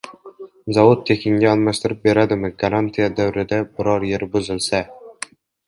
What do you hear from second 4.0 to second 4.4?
yeri